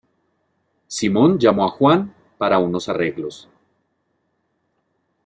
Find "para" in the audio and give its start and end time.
2.39-2.57